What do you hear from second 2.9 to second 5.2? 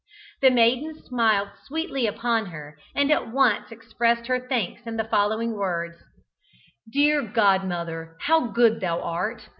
and at once expressed her thanks in the